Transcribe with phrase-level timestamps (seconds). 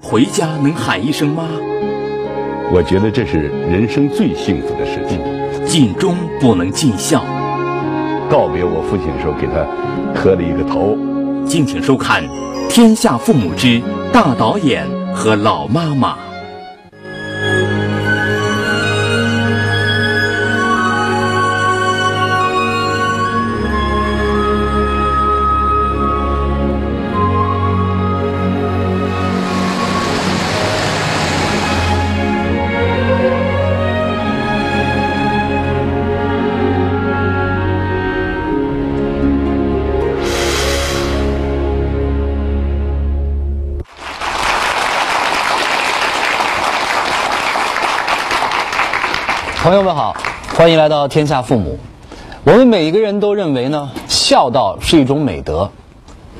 [0.00, 1.42] 回家能喊一声妈，
[2.72, 5.18] 我觉得这是人生最幸福的事情。
[5.66, 7.22] 尽忠不能尽孝，
[8.30, 9.66] 告别我父亲的时候，给他
[10.14, 10.96] 磕了一个头。
[11.44, 12.22] 敬请收看
[12.70, 13.82] 《天下父母之
[14.12, 16.14] 大导演和老妈妈》。
[49.68, 50.16] 朋友们好，
[50.56, 51.78] 欢迎来到天下父母。
[52.42, 55.70] 我们每一个人都认为呢，孝道是一种美德，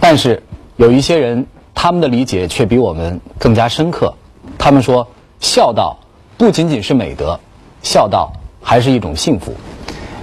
[0.00, 0.42] 但是
[0.76, 4.14] 有一些人他们的理解却比我们更加深刻。
[4.56, 5.06] 他们说，
[5.40, 5.98] 孝道
[6.38, 7.38] 不仅仅是美德，
[7.82, 9.52] 孝道还是一种幸福。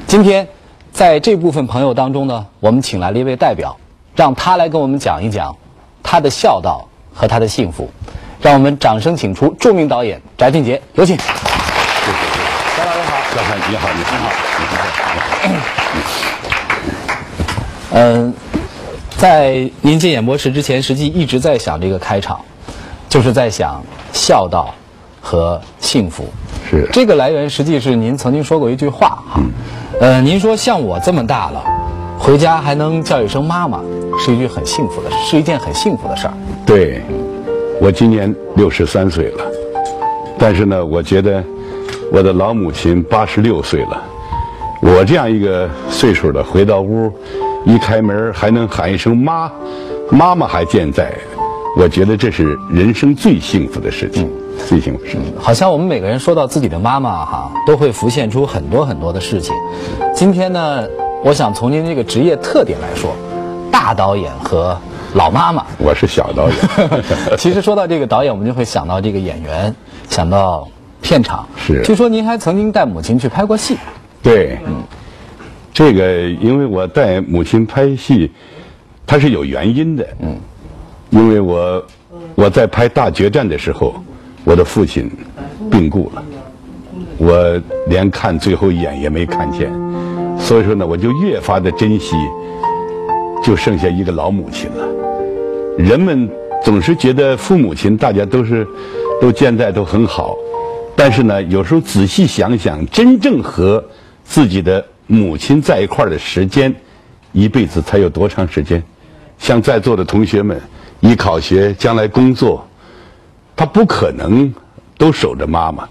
[0.08, 0.47] 今天
[0.91, 3.77] 在这部分朋友当中呢，我们请来了一位代表，
[4.15, 5.55] 让他来跟我们讲一讲
[6.02, 7.87] 他的孝道和他的幸福。
[8.41, 11.15] 让我们掌声请出著名导演翟俊杰，有请。
[13.36, 14.16] 张老师好，小韩你好，你好，
[14.59, 15.64] 你好。
[17.92, 18.33] 嗯，
[19.17, 22.39] 在您进演播室之前，实际一直在想这个开场，
[23.09, 23.83] 就是在想
[24.14, 24.73] 孝道
[25.19, 26.25] 和幸福。
[26.69, 29.42] 是这个来源，实际是您曾经说过一句话哈。
[29.99, 31.61] 呃，您说像我这么大了，
[32.17, 33.81] 回家还能叫一声妈妈，
[34.17, 36.33] 是一句很幸福的，是一件很幸福的事儿。
[36.66, 37.02] 对，
[37.81, 39.44] 我今年六十三岁了，
[40.39, 41.44] 但是呢，我觉得
[42.11, 44.02] 我的老母亲八十六岁了，
[44.81, 47.11] 我这样一个岁数的回到屋，
[47.66, 49.52] 一开门还能喊一声妈，
[50.09, 51.14] 妈妈还健在，
[51.78, 54.30] 我觉得这是人生最幸福的事情，
[54.66, 55.33] 最幸福的事情。
[55.38, 59.53] 好像我们每个人说到自己的妈妈哈，都会浮现出很多很多的事情。
[60.14, 60.88] 今天呢，
[61.23, 63.15] 我想从您这个职业特点来说，
[63.71, 64.77] 大导演和
[65.15, 65.65] 老妈妈。
[65.80, 66.58] 我是小导演，
[67.38, 69.76] 其实说到这个导演，我们就会想到这个演员，
[70.08, 70.67] 想到
[71.05, 71.48] 片场。
[71.55, 73.77] 是据说您还曾经带母亲去拍过戏。
[74.23, 74.58] 对，
[75.71, 78.32] 这个因为我带母亲拍戏，
[79.05, 80.08] 它是有原因的。
[80.21, 80.36] 嗯，
[81.11, 81.86] 因为我
[82.33, 83.94] 我在拍《大决战》的时候，
[84.44, 85.11] 我的父亲
[85.70, 86.23] 病故了，
[87.20, 89.71] 我连看最后一眼也没看见，
[90.39, 92.15] 所以说呢，我就越发的珍惜，
[93.44, 94.88] 就剩下一个老母亲了。
[95.77, 96.27] 人们
[96.64, 98.67] 总是觉得父母亲大家都是
[99.21, 100.36] 都健在都很好，
[100.95, 103.83] 但是呢，有时候仔细想想，真正和
[104.23, 106.73] 自己的母亲在一块儿的时间，
[107.33, 108.82] 一辈子才有多长时间？
[109.38, 110.60] 像在座的同学们，
[111.02, 112.66] 一考学将来工作，
[113.56, 114.52] 他不可能
[114.98, 115.86] 都守着妈妈，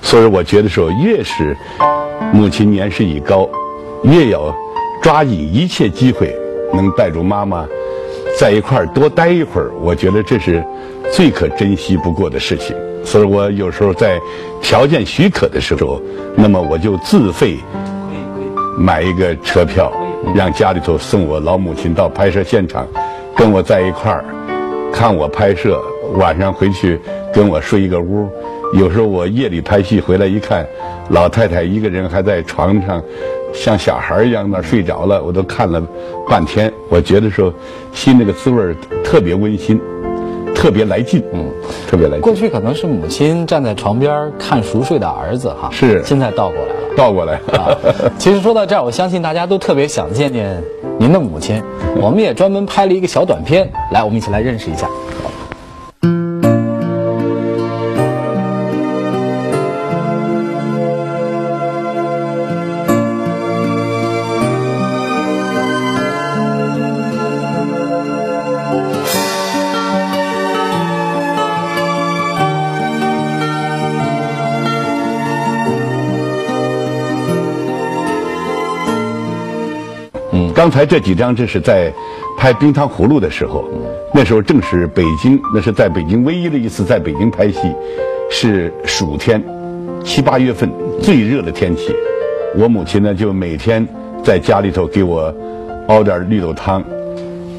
[0.00, 1.54] 所以我觉得说，越是
[2.32, 3.46] 母亲年事已高，
[4.02, 4.52] 越要
[5.02, 6.34] 抓紧一切机会，
[6.72, 7.66] 能带住妈妈
[8.38, 9.70] 在一块儿多待一会儿。
[9.82, 10.64] 我觉得这是
[11.12, 12.74] 最可珍惜不过的事情。
[13.06, 14.20] 所以我有时候在
[14.60, 16.02] 条件许可的时候，
[16.34, 17.56] 那么我就自费
[18.76, 19.92] 买一个车票，
[20.34, 22.84] 让家里头送我老母亲到拍摄现场，
[23.36, 24.24] 跟我在一块儿
[24.92, 25.80] 看我拍摄，
[26.14, 27.00] 晚上回去
[27.32, 28.28] 跟我睡一个屋。
[28.74, 30.66] 有时候我夜里拍戏回来一看，
[31.10, 33.00] 老太太一个人还在床上，
[33.54, 35.80] 像小孩一样那睡着了，我都看了
[36.28, 36.70] 半天。
[36.88, 37.54] 我觉得说
[37.92, 38.74] 心那个滋味
[39.04, 39.80] 特别温馨，
[40.56, 41.44] 特别来劲，嗯，
[41.86, 42.22] 特别来劲。
[42.22, 46.80] 过去可能是母亲站在床边看熟睡的儿子哈，是现在倒过来了。
[46.96, 47.76] 倒过来，啊，
[48.18, 50.60] 其实说到这儿，我相信大家都特别想见见
[50.98, 51.62] 您的母亲。
[52.00, 54.88] 我们也专门拍了一个小短片，来，我们一起来认识一下。
[80.56, 81.92] 刚才这几张，这是在
[82.34, 83.68] 拍《冰糖葫芦》的时候，
[84.14, 87.60] 那时候正是北京，那是在北京唯一的一次在北京拍戏，
[88.30, 89.44] 是暑天，
[90.02, 91.94] 七八月份最热的天气。
[92.56, 93.86] 我母亲呢，就每天
[94.24, 95.30] 在家里头给我
[95.88, 96.82] 熬点绿豆汤。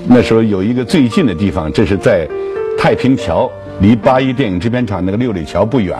[0.07, 2.27] 那时候有一个最近的地方，这是在
[2.79, 3.47] 太平桥，
[3.79, 5.95] 离八一电影制片厂那个六里桥不远。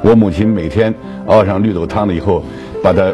[0.00, 0.94] 我母亲每天
[1.26, 2.40] 熬上绿豆汤了以后，
[2.84, 3.12] 把它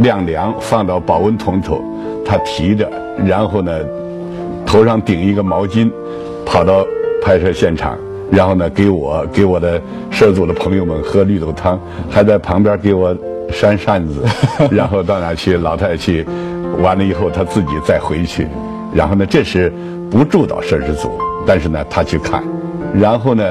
[0.00, 1.82] 晾凉，放到保温桶里头。
[2.24, 2.88] 他提着，
[3.26, 3.72] 然后呢，
[4.64, 5.90] 头上顶一个毛巾，
[6.44, 6.86] 跑到
[7.22, 7.96] 拍摄现场，
[8.30, 9.80] 然后呢，给我给我的
[10.10, 11.78] 摄组的朋友们喝绿豆汤，
[12.10, 13.16] 还在旁边给我
[13.50, 14.22] 扇扇子，
[14.70, 15.56] 然后到哪去？
[15.56, 16.26] 老太太去，
[16.82, 18.46] 完了以后他自己再回去，
[18.94, 19.72] 然后呢，这是
[20.10, 21.10] 不住到摄制组，
[21.46, 22.42] 但是呢，他去看，
[22.94, 23.44] 然后呢，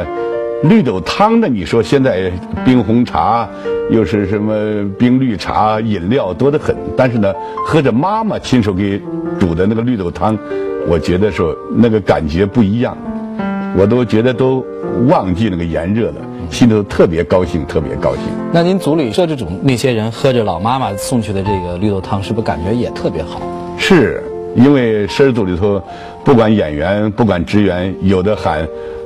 [0.64, 2.32] 绿豆汤呢，你说现在
[2.64, 3.48] 冰红茶
[3.90, 4.54] 又是什么
[4.98, 7.34] 冰绿茶，饮料多得很，但是呢，
[7.66, 9.02] 喝着妈妈亲手给
[9.38, 10.38] 煮的那个绿豆汤，
[10.88, 12.98] 我觉得说那个感觉不一样。
[13.76, 14.66] 我都觉得都
[15.10, 16.16] 忘记那个炎热了，
[16.50, 18.24] 心里头特别高兴，特别高兴。
[18.54, 23.42] 那您组里摄制组那些人喝着老妈妈送去的这个绿豆汤，是不是感觉也特别好？
[23.78, 24.24] 是
[24.56, 25.82] 因为摄制组里头，
[26.24, 28.66] 不管演员，不管职员，有的喊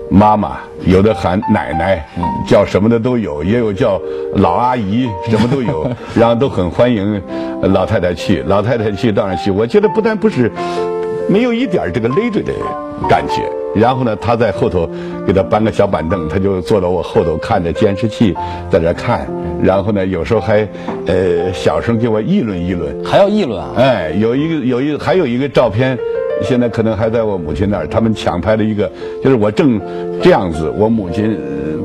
[0.09, 2.05] 妈妈，有的喊奶奶，
[2.47, 3.99] 叫什么的都有，也有叫
[4.35, 7.21] 老阿姨，什么都有，然后都很欢迎
[7.61, 9.51] 老太太去，老太太去当然去。
[9.51, 10.51] 我觉得不但不是，
[11.27, 12.53] 没有一点这个累赘的
[13.09, 13.43] 感觉。
[13.75, 14.89] 然后呢，他在后头
[15.25, 18.33] 给他搬个小板凳，他就坐到我后头看着监视器，
[18.71, 19.27] 在这看。
[19.61, 20.67] 然后呢，有时候还
[21.05, 23.73] 呃小声给我议论议论，还要议论啊？
[23.77, 25.97] 哎，有一个有一个还有一个照片，
[26.41, 28.89] 现在可能还在我母亲那儿，他们抢拍了一个，
[29.23, 29.79] 就是我正
[30.21, 31.37] 这样子，我母亲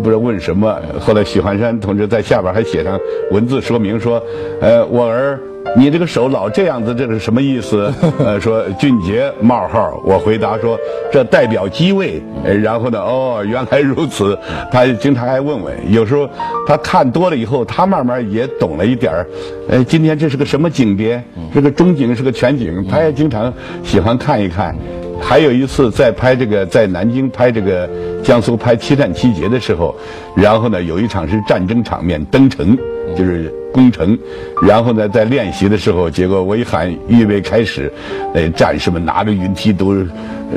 [0.03, 2.99] 不知道问什么，后来许汉山同志在下边还写上
[3.31, 4.23] 文字说明说，
[4.61, 5.39] 呃，我儿。
[5.77, 7.91] 你这个手老这样子，这是什么意思？
[8.19, 10.77] 呃，说俊杰冒号，我回答说
[11.11, 12.21] 这代表机位。
[12.61, 14.37] 然后呢，哦，原来如此。
[14.73, 16.29] 他经常还问问，有时候
[16.67, 19.27] 他看多了以后，他慢慢也懂了一点儿。
[19.69, 21.23] 呃，今天这是个什么景别？
[21.55, 22.85] 这个中景，是个全景。
[22.91, 23.51] 他也经常
[23.85, 24.77] 喜欢看一看。
[25.21, 27.89] 还有一次在拍这个，在南京拍这个
[28.23, 29.95] 江苏拍七战七捷的时候，
[30.35, 32.77] 然后呢，有一场是战争场面，登城。
[33.15, 34.19] 就是攻城，
[34.63, 37.93] 然后呢，在练习的时候，结果我一喊预备开始，
[38.33, 39.95] 呃，战士们拿着云梯都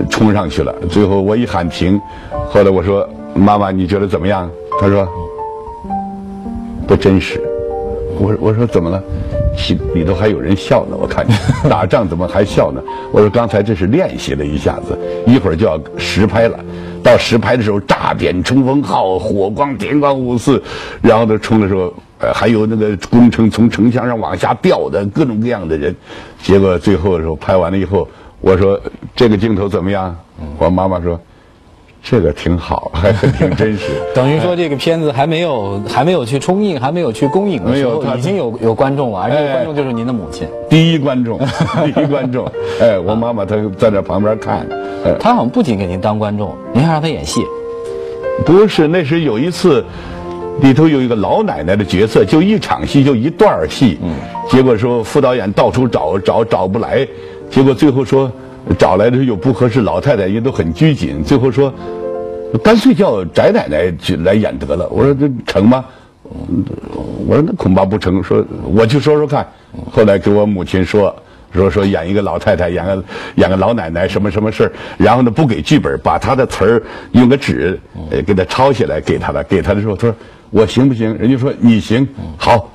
[0.09, 0.73] 冲上去了。
[0.89, 1.99] 最后我一喊停，
[2.49, 3.05] 后来我说
[3.35, 4.49] ：“妈妈，你觉得怎么样？”
[4.79, 5.05] 他说
[6.87, 7.41] ：“不真实。”
[8.17, 9.03] 我我说怎么了？
[9.57, 11.35] 心里头还有人笑呢，我看见
[11.69, 12.81] 打仗怎么还笑呢？
[13.11, 16.59] 我说刚才这是练习了一下子，一会儿就要实拍了。
[17.03, 20.61] 到实拍的时候，炸点冲锋号，火光电光五四，
[21.01, 25.95] 然后呢冲的时候，呃，还有那个工程从城墙上往下掉的各种各样的人。
[26.41, 28.07] 结果最后的时候拍完了以后，
[28.41, 28.79] 我说
[29.15, 30.15] 这个镜头怎么样？
[30.57, 31.19] 我妈妈说。
[32.07, 33.89] 这个挺好， 还挺真实。
[34.13, 41.39] 等于说，这个片子还没有还没有去冲印，还没有去公映的时候，已经有有观众了，而且观众就是您的母亲，第一观众，
[41.83, 42.45] 第一观众。
[42.79, 44.67] 哎，我妈妈她在那旁边看，
[45.19, 47.41] 她好像不仅给您当观众，您还让她演戏。
[48.45, 49.83] 不是，那是有一次，
[50.61, 53.97] 里头有一个老奶奶的角色，就一场戏，就一段戏。
[54.03, 54.11] 嗯。
[54.47, 57.07] 结果说副导演到处找找找不来，
[57.49, 58.31] 结果最后说。
[58.79, 61.23] 找来的又不合适，老太太也都很拘谨。
[61.23, 61.73] 最后说，
[62.63, 64.87] 干脆叫翟奶奶去来演得了。
[64.89, 65.85] 我说这成吗？
[67.27, 68.23] 我说那恐怕不成。
[68.23, 69.45] 说我去说说看。
[69.91, 71.15] 后来给我母亲说
[71.53, 73.03] 说说演一个老太太，演个
[73.35, 74.71] 演个老奶奶，什么什么事儿。
[74.97, 77.79] 然后呢，不给剧本，把他的词儿用个纸
[78.25, 79.43] 给他抄下来给他了。
[79.43, 80.15] 给他的时候，他说
[80.49, 81.15] 我行不行？
[81.17, 82.07] 人家说你行，
[82.37, 82.71] 好。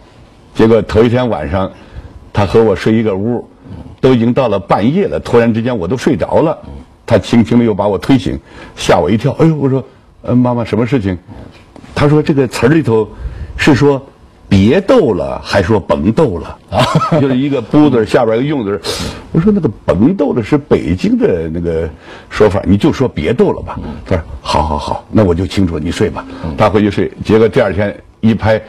[0.54, 1.70] 结果头一天晚上，
[2.32, 3.48] 他和我睡一个屋。
[4.00, 6.58] 都已经到了半夜了，突然之间我都睡着了，
[7.06, 8.38] 他轻轻的又把我推醒，
[8.74, 9.32] 吓我一跳。
[9.32, 9.84] 哎呦，我说，
[10.22, 11.16] 呃，妈妈，什么事情？
[11.94, 13.08] 他说这个词儿里头
[13.56, 14.00] 是说
[14.48, 16.80] 别逗了，还说甭逗了啊，
[17.20, 18.80] 就是一个不字下边一个用字。
[19.32, 21.88] 我说那个甭逗了是北京的那个
[22.30, 23.78] 说法，你就说别逗了吧。
[24.06, 26.24] 他说好好好，那我就清楚，你睡吧。
[26.56, 28.60] 他回去睡，结果第二天一拍，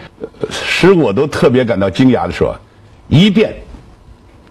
[0.50, 2.56] 使我都特别感到惊讶的说，
[3.08, 3.54] 一遍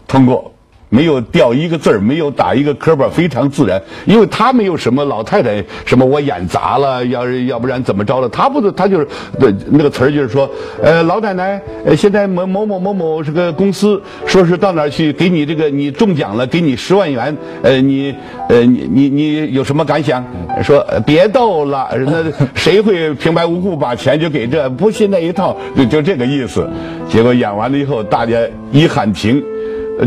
[0.08, 0.49] 通过。
[0.90, 3.80] 没有掉一个字儿，没有打一个磕巴，非常自然。
[4.04, 8.28] 因为他没有什么老太太什么我演砸了，要要不然怎么着了？
[8.28, 9.06] 他不是他就是
[9.38, 10.50] 那那个词儿就是说，
[10.82, 18.14] 呃，老奶奶，呃，现在某某某某某这个公司，说是到哪去给你这个你中奖了，给你十万元，呃，你
[18.48, 20.24] 呃你你你有什么感想？
[20.62, 24.68] 说别逗了，那谁会平白无故把钱就给这？
[24.70, 26.68] 不信那一套，就就这个意思。
[27.08, 28.36] 结果演完了以后，大家
[28.72, 29.40] 一喊停。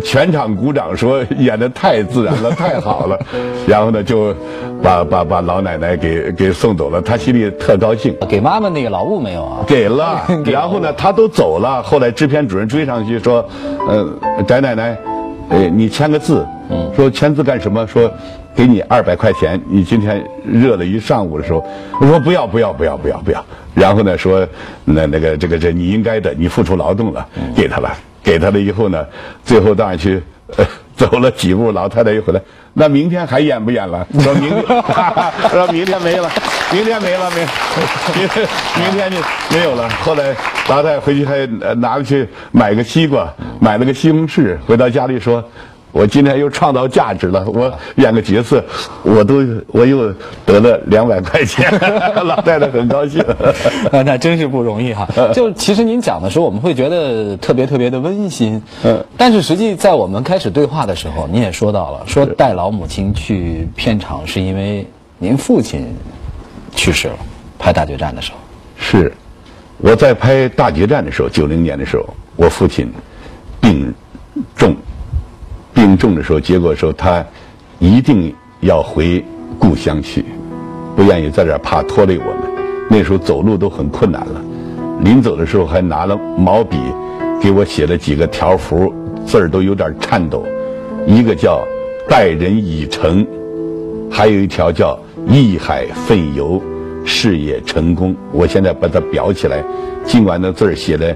[0.01, 3.19] 全场鼓掌说演的太自然了，太好了，
[3.67, 4.33] 然后呢就
[4.81, 8.15] 把把把老奶奶给给送走了，他心里特高兴。
[8.27, 9.63] 给妈妈那个劳务没有啊？
[9.67, 13.45] 给了， 然后呢他都走了，后来制片主任追上去说，
[13.88, 14.97] 呃，翟奶奶，
[15.50, 16.45] 呃，你签个字，
[16.95, 17.85] 说签字干什么？
[17.88, 18.12] 说
[18.55, 21.63] 给你二百块钱，你今天热了一上午的时候，
[22.00, 24.47] 我说不要不要不要不要不要，然后呢说
[24.85, 27.91] 那那个这个这你应该的，你付出劳动了，给他了。
[28.24, 29.06] 给他了以后呢，
[29.44, 30.22] 最后当然去
[30.96, 32.42] 走了几步，老太太又回来，
[32.74, 34.08] 那明天还演不演了？
[34.20, 34.63] 说明天，
[35.51, 36.30] 说明天没了，
[36.72, 37.39] 明天没了，明
[38.15, 38.30] 明
[38.80, 39.18] 明天就
[39.50, 39.89] 没有了。
[39.89, 40.36] 后来
[40.70, 43.27] 老太太回去还拿了去买个西瓜，
[43.60, 45.44] 买了个西红柿，回到家里说。
[45.93, 48.62] 我今天又创造价值了，我演个角色，
[49.03, 50.12] 我都我又
[50.43, 51.71] 得了两百块钱，
[52.25, 53.23] 老太太很高兴。
[54.03, 55.07] 那真是不容易哈。
[55.33, 58.59] 就其实您讲的时候，我们会觉得特别特别的温馨。
[58.83, 59.05] 嗯。
[59.15, 64.88] 但是实际在我们开始对话的时候，您也说到了，说带老母亲去片场是因为
[65.19, 65.88] 您父亲
[66.75, 67.15] 去世了，
[67.59, 68.38] 拍大决战的时候。
[68.77, 69.13] 是，
[69.77, 72.03] 我在拍大决战的时候，九零年的时候，
[72.35, 72.91] 我父亲
[73.62, 73.93] 病
[74.55, 74.75] 重。
[75.83, 77.21] 病重的时候，结果说他
[77.77, 79.21] 一定要回
[79.59, 80.23] 故乡去，
[80.95, 82.37] 不愿意在这儿，怕拖累我们。
[82.89, 84.41] 那时候走路都很困难了，
[85.01, 86.77] 临走的时候还拿了毛笔
[87.41, 88.93] 给我写了几个条幅，
[89.25, 90.45] 字儿都有点颤抖。
[91.05, 91.67] 一个叫
[92.07, 93.27] “待人以诚”，
[94.09, 94.97] 还有一条叫
[95.27, 96.61] “义海奋游，
[97.03, 98.15] 事业成功”。
[98.31, 99.61] 我现在把它裱起来，
[100.05, 101.13] 尽管那字儿写的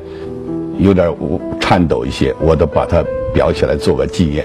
[0.77, 1.09] 有点
[1.57, 3.01] 颤抖一些，我都把它。
[3.35, 4.43] 裱起来做个纪念。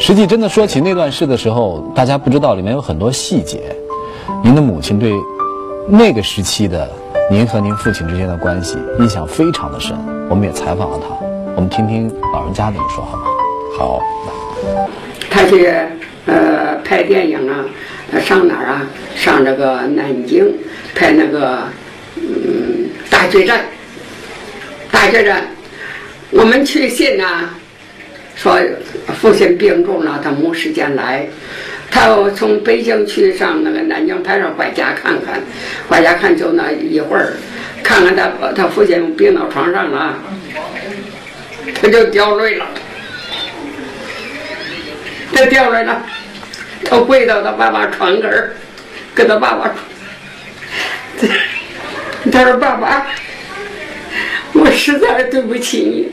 [0.00, 3.74] 实际真的说起那段事的时候，大家不知道里面有很多细节。
[4.44, 5.12] 您的母亲对
[5.88, 6.88] 那个时期的
[7.30, 9.96] 您和您父亲之间的关系印象非常的深。
[10.30, 11.14] 我们也采访了他，
[11.56, 13.24] 我们听听老人家怎么说好吗？
[13.76, 14.02] 好。
[15.28, 15.66] 他去
[16.26, 17.64] 呃拍电影啊，
[18.20, 18.86] 上哪儿啊？
[19.16, 20.46] 上这个南京
[20.94, 21.58] 拍那个
[22.16, 23.64] 嗯大决战，
[24.92, 25.48] 大决战。
[26.30, 27.50] 我们去信呐，
[28.40, 28.56] 说
[29.20, 31.26] 父亲病重了，他没时间来。
[31.90, 35.42] 他从北京去上那个南京派出所回家看看，
[35.88, 37.32] 回家看就那一会儿，
[37.82, 40.14] 看看他他父亲病到床上了，
[41.80, 42.66] 他就掉泪了，
[45.34, 46.02] 他掉泪了，
[46.84, 48.54] 他跪到他爸爸床根儿，
[49.14, 49.74] 跟他爸爸，
[52.30, 53.06] 他说爸爸。
[54.54, 56.08] 我实在对不起你，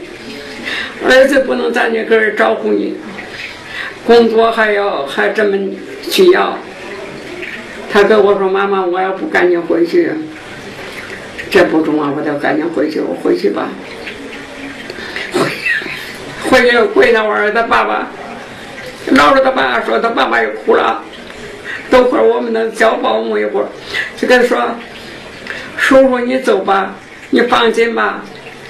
[1.07, 2.95] 儿子不能在你跟儿照顾你，
[4.05, 5.57] 工作还要还这么
[6.09, 6.57] 需要。
[7.91, 10.11] 他跟我说：“妈妈，我要不赶紧回去，
[11.49, 12.11] 这不中啊！
[12.15, 13.69] 我得赶紧回去，我回去吧。”
[16.49, 18.07] 回去回到我儿子爸爸，
[19.11, 21.03] 闹着他爸爸说，他爸爸又哭了。
[21.89, 23.67] 等会儿我们能叫保姆一会儿，
[24.17, 24.75] 就跟他说
[25.77, 26.95] ：“叔叔，你走吧。”
[27.31, 28.23] 你放心吧，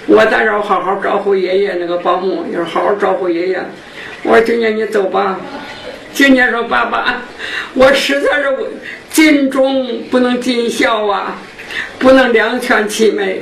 [0.08, 1.74] 我在这好好招呼爷爷。
[1.76, 3.64] 那个保姆你说好好招呼爷爷。
[4.24, 5.40] 我说今年你走吧。
[6.14, 7.22] 今年说爸爸，
[7.74, 8.56] 我实在是
[9.12, 11.42] 尽忠不能尽孝啊，
[12.00, 13.42] 不能两全其美。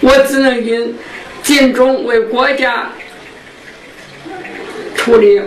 [0.00, 0.96] 我只能因
[1.42, 2.92] 尽忠为国家
[4.94, 5.40] 处理，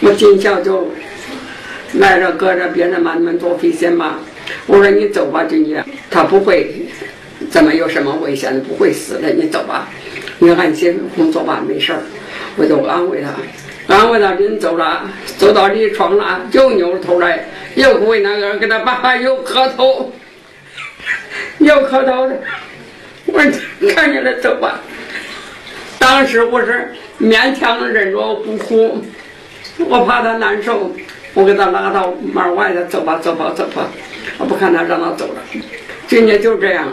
[0.00, 0.90] 我尽孝就
[1.94, 4.18] 赖着搁着，别人把你们多费心吧。
[4.66, 6.86] 我说你走吧，今年他不会。
[7.50, 8.60] 怎么有什么危险？
[8.62, 9.88] 不会死的，你走吧，
[10.38, 12.00] 你安心工作吧，没事儿。
[12.56, 20.12] 我就安慰他，安慰他，人走了，走到离床了，又扭头来，又为那个给他爸爸又磕头，
[21.58, 22.40] 又磕头的。
[23.26, 23.38] 我
[23.94, 24.80] 看见了，走吧。
[25.98, 29.04] 当时我是勉强忍着不哭，
[29.78, 30.90] 我怕他难受，
[31.34, 33.90] 我给他拉到门外头，走吧，走吧，走吧。
[34.38, 35.42] 我不看他，让他走了。
[36.06, 36.90] 今天就这样。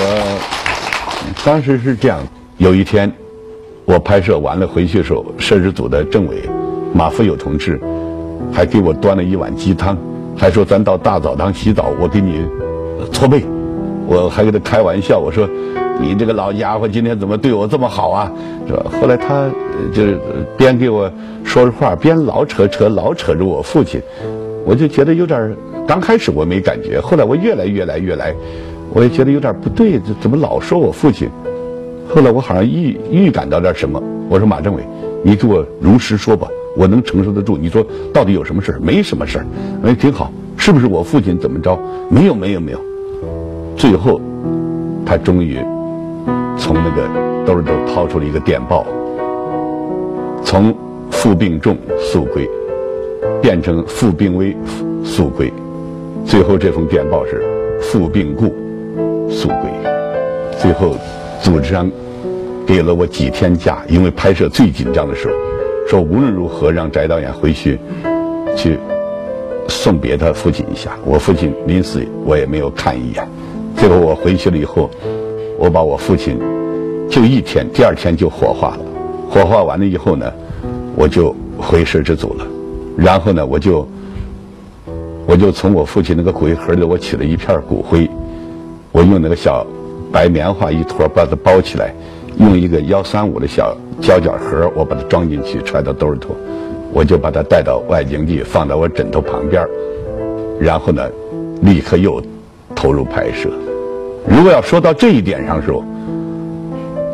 [0.00, 2.20] 我当时是这样，
[2.58, 3.12] 有一天
[3.84, 6.48] 我拍摄完了回去的时候，摄制组的政委
[6.94, 7.80] 马富友同志
[8.52, 9.98] 还给我端了一碗鸡汤，
[10.36, 12.46] 还说咱到大澡堂洗澡，我给你
[13.12, 13.44] 搓背。
[14.06, 15.48] 我还跟他开玩笑，我说
[16.00, 18.32] 你这个老家伙今天怎么对我这么好啊？
[18.68, 18.86] 是吧？
[19.00, 19.50] 后来他
[19.92, 20.16] 就是
[20.56, 21.10] 边给我
[21.44, 24.00] 说着话，边老扯扯老扯着我父亲，
[24.64, 25.54] 我就觉得有点
[25.88, 28.32] 刚开始我没感觉，后来我越来越来越来。
[28.92, 31.28] 我也觉得有点不对，这怎么老说我父亲？
[32.08, 34.02] 后来我好像预预感到点什么。
[34.30, 34.82] 我说马政委，
[35.22, 37.56] 你给我如实说吧，我能承受得住。
[37.56, 39.46] 你说到底有什么事没什么事儿，
[39.84, 40.32] 哎，挺好。
[40.56, 41.78] 是不是我父亲怎么着？
[42.10, 42.78] 没有，没有，没有。
[43.76, 44.20] 最后，
[45.06, 45.58] 他终于
[46.56, 47.08] 从那个
[47.46, 48.84] 兜里头掏出了一个电报，
[50.42, 50.74] 从
[51.10, 52.48] 父病重速归，
[53.40, 54.56] 变成父病危
[55.04, 55.52] 速归。
[56.24, 57.42] 最后这封电报是
[57.80, 58.52] 父病故。
[59.38, 59.70] 速归，
[60.58, 60.96] 最后
[61.40, 61.88] 组织上
[62.66, 65.34] 给了我几天假，因为拍摄最紧张的时候，
[65.88, 67.78] 说无论如何让翟导演回去
[68.56, 68.76] 去
[69.68, 70.90] 送别他父亲一下。
[71.04, 73.24] 我父亲临死我也没有看一眼。
[73.76, 74.90] 最后我回去了以后，
[75.56, 76.36] 我把我父亲
[77.08, 78.80] 就一天，第二天就火化了。
[79.30, 80.26] 火化完了以后呢，
[80.96, 82.44] 我就回摄制组了。
[82.96, 83.88] 然后呢，我就
[85.28, 88.10] 我就从我父亲那个骨灰盒里，我取了一片骨灰，
[88.98, 89.64] 我用那个小
[90.10, 91.94] 白棉花一坨把它包起来，
[92.40, 96.34] 用一个幺三五的小胶卷盒，我把它装进去，揣到兜里头，
[96.92, 99.64] 我就把它带到外景地，放到我枕头旁边
[100.58, 101.08] 然后呢，
[101.62, 102.20] 立刻又
[102.74, 103.48] 投入拍摄。
[104.26, 105.84] 如果要说到这一点上时候，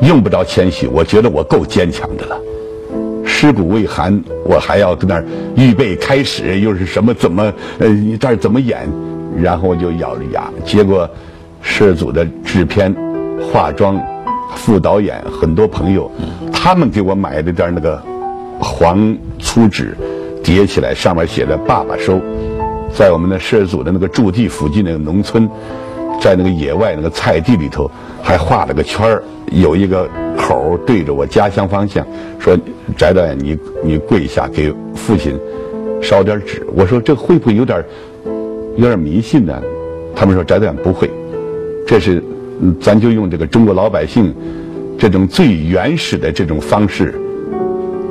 [0.01, 2.41] 用不着谦虚，我觉得我够坚强的了。
[3.27, 5.25] 尸骨未寒，我还要跟那儿
[5.55, 8.89] 预备开始，又是什么怎么呃这儿怎么演，
[9.39, 10.51] 然后我就咬着牙。
[10.65, 11.07] 结果
[11.65, 12.95] 摄组的制片、
[13.41, 14.01] 化妆、
[14.55, 16.09] 副导演很多朋友，
[16.53, 18.01] 他们给我买了点那个
[18.61, 19.97] 黄粗纸，
[20.43, 22.21] 叠起来，上面写着“爸爸收”。
[22.95, 25.49] 在我们的摄组的那个驻地附近那个农村，
[26.21, 27.91] 在那个野外那个菜地里头，
[28.23, 32.07] 还画了个圈儿，有一个口对着我家乡方向，
[32.39, 32.57] 说
[32.97, 35.37] ：“翟导演，你你跪下给父亲
[36.01, 37.85] 烧点纸。”我说：“这会不会有点
[38.77, 39.61] 有点迷信呢？”
[40.15, 41.11] 他们说：“翟导演不会，
[41.87, 42.23] 这是
[42.81, 44.35] 咱就用这个中国老百姓
[44.99, 47.15] 这种最原始的这种方式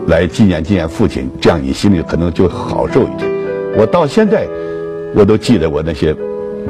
[0.08, 3.30] 来纪念纪念父亲，这样你心里可能就好受一点。”
[3.78, 4.48] 我到现在。
[5.16, 6.12] 我都记得我那些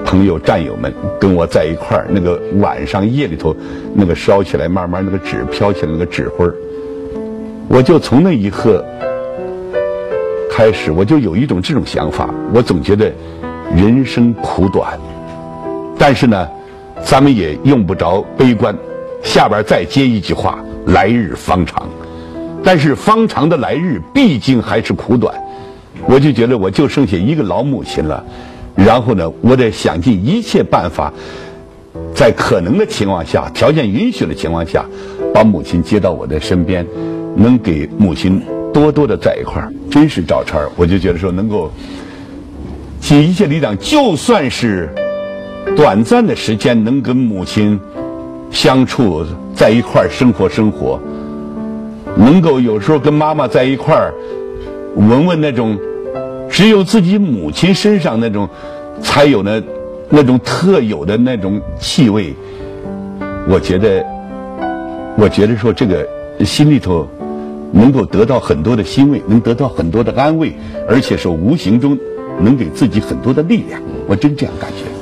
[0.03, 3.55] 朋友战友们跟我在一块儿，那个晚上夜里头，
[3.93, 6.53] 那个烧起来，慢慢那个纸飘起来，那个纸灰儿，
[7.69, 8.83] 我就从那一刻
[10.51, 13.10] 开始，我就有一种这种想法，我总觉得
[13.74, 15.00] 人生苦短，
[15.98, 16.45] 但是呢，
[17.03, 18.75] 咱们也用不着悲观。
[19.22, 21.88] 下边再接一句话：来日方长，
[22.63, 25.33] 但是方长的来日毕竟还是苦短。
[26.05, 28.25] 我就觉得我就剩下一个老母亲了，
[28.75, 31.13] 然后呢，我得想尽一切办法，
[32.13, 34.86] 在可能的情况下、条件允许的情况下，
[35.33, 36.86] 把母亲接到我的身边，
[37.38, 38.41] 能给母亲
[38.74, 39.72] 多多的在一块儿。
[39.89, 41.72] 真是找茬儿，我就觉得说能够
[43.00, 44.89] 尽一切力量，就算是
[45.75, 47.79] 短暂的时间，能跟母亲
[48.51, 51.00] 相处在一块儿生活生活，
[52.16, 54.14] 能够有时候跟妈妈在一块儿
[54.96, 55.77] 闻闻那种。
[56.50, 58.48] 只有自己母亲身上那种
[59.01, 59.59] 才有那
[60.07, 62.35] 那种特有的那种气味，
[63.50, 64.05] 我觉得，
[65.18, 66.07] 我觉得说这个
[66.46, 67.07] 心里头
[67.72, 70.53] 能够得到很多的欣慰，能得到很多的安慰，
[70.87, 71.98] 而且是无形中
[72.40, 73.81] 能给自己很多的力量。
[74.05, 74.93] 我真这样感觉。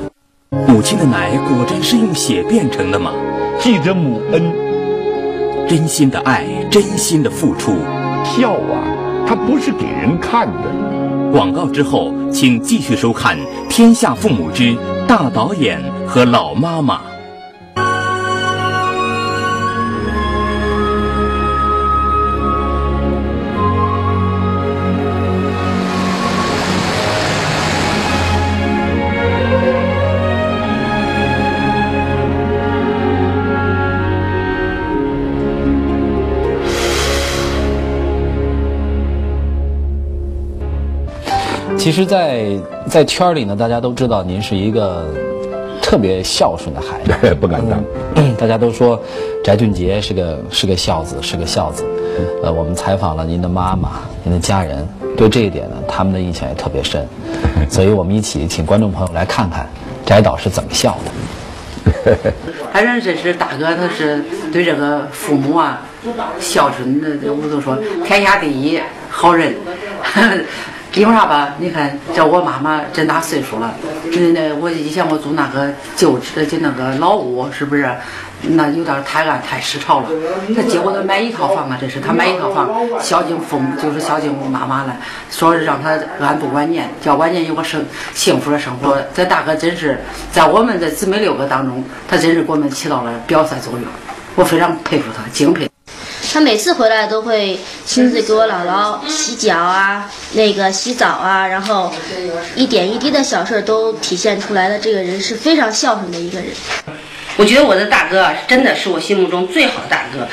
[0.53, 3.13] 母亲的奶果真是用血变成的吗？
[3.57, 4.53] 记着母恩，
[5.65, 7.77] 真心的爱，真心的付出，
[8.25, 8.83] 笑啊，
[9.25, 11.31] 它不是给人看的。
[11.31, 13.37] 广告之后，请继续收看
[13.69, 14.75] 《天下父母之
[15.07, 16.97] 大导演和老妈妈》。
[41.81, 42.45] 其实，在
[42.87, 45.03] 在圈里呢，大家都知道您是一个
[45.81, 47.83] 特别孝顺的孩子， 不敢当。
[48.37, 49.01] 大家都说
[49.43, 51.83] 翟俊杰是个是个孝子，是个孝子。
[52.43, 57.03] 呃，我们采访了您的妈妈、您的家人，对这一点呢，他们的印象也特别深。
[57.67, 59.67] 所以我们一起请观众朋友来看看
[60.05, 62.31] 翟导是怎么孝的。
[62.71, 65.81] 反正这是大哥，他是对这个父母啊
[66.39, 69.55] 孝顺的，我都说天下第一好人。
[70.93, 71.55] 因为啥吧？
[71.57, 73.73] 你看，这我妈妈真大岁数了，
[74.11, 77.89] 那那我以前我住那个旧就那个老屋，是不是？
[78.43, 80.09] 那有点太暗太失潮了。
[80.55, 84.97] 他结果他买一套房啊，这是他买一套房，孝敬父母就是孝敬我妈妈了，
[85.29, 88.97] 说让他安度晚年，叫晚年有个生幸福的生活。
[89.13, 89.97] 这大哥真是
[90.31, 93.83] 在我们这姊妹六个当中，他真是给我们起到了表率作用，
[94.35, 95.70] 我非常佩服他，敬佩。
[96.33, 101.93] 他每次回来都会亲自给我姥姥洗脚啊，那个洗澡啊，然后
[102.55, 104.79] 一点一滴的小事都体现出来了。
[104.79, 106.47] 这个人是非常孝顺的一个人。
[107.35, 110.25] 我觉得我的大哥啊真的是我心目中最好的大哥。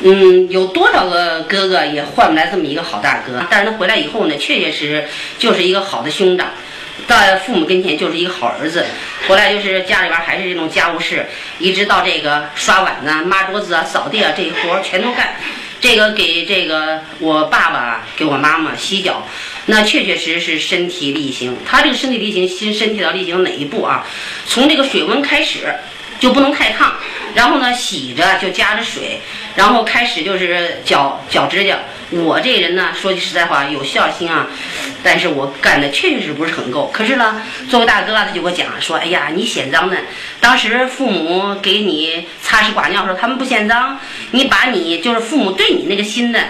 [0.00, 3.44] 嗯，有多少个哥哥也换不来这么一个好大哥。
[3.50, 6.48] 但是他回来以后呢，确确实实就是一个好的兄长。
[7.06, 8.84] 到父母跟前就是一个好儿子，
[9.26, 11.26] 回来就是家里边还是这种家务事，
[11.58, 15.36] 一直到这个刷碗呐、抹桌子啊、扫地啊这些活全都干。
[15.80, 19.26] 这个给这个我爸爸给我妈妈洗脚，
[19.66, 21.56] 那确确实实身体力行。
[21.64, 24.06] 他这个身体力行，新身体到力行哪一步啊？
[24.46, 25.74] 从这个水温开始
[26.20, 26.92] 就不能太烫，
[27.34, 29.20] 然后呢洗着就加着水，
[29.56, 31.76] 然后开始就是绞绞指甲。
[32.10, 34.48] 我这人呢，说句实在话，有孝心啊，
[35.00, 36.90] 但是我干的确确实不是很够。
[36.92, 39.96] 可是呢，作为大哥，他就给我讲说：“哎呀，你嫌脏呢。
[40.40, 44.00] 当时父母给你擦拭刮尿的时候，他们不嫌脏。
[44.32, 46.40] 你把你就是父母对你那个心的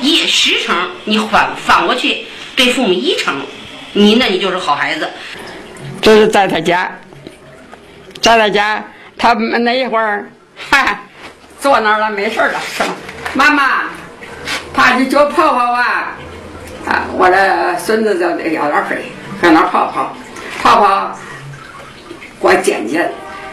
[0.00, 2.24] 一十成，你反反过去
[2.56, 3.42] 对父母一成，
[3.92, 5.10] 你那你就是好孩子。”
[6.00, 6.90] 这是在他家，
[8.22, 8.82] 在他家，
[9.18, 10.26] 他们那一会儿，
[10.70, 11.00] 哈，
[11.60, 12.86] 坐那儿了，没事了，说
[13.34, 13.84] ：“妈妈。”
[14.74, 16.12] 怕你脚泡泡啊！
[16.86, 20.14] 啊，我的孙子就得要点水，搁那泡泡，
[20.62, 21.18] 泡泡，
[22.40, 23.10] 给我剪剪。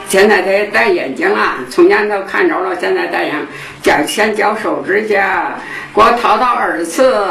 [0.10, 3.36] 现在得戴眼镜啊，从前都看着了，现在戴眼
[3.82, 5.54] 镜，先绞手指甲，
[5.96, 7.26] 给我掏掏耳刺，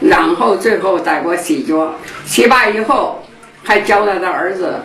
[0.00, 1.94] 然后最后再给我洗脚。
[2.26, 3.24] 洗罢以后，
[3.62, 4.82] 还交代他儿子，